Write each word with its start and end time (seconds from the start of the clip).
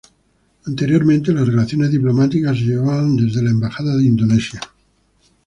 Anteriormente, 0.65 1.31
las 1.31 1.45
relaciones 1.45 1.91
diplomáticas 1.91 2.57
se 2.57 2.63
llevaban 2.63 3.15
desde 3.17 3.43
la 3.43 3.51
Embajada 3.51 3.93
en 3.99 4.05
Indonesia. 4.07 4.59